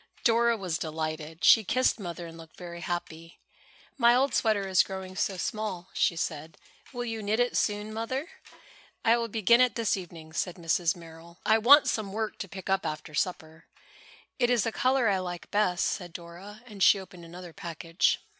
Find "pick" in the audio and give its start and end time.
12.47-12.67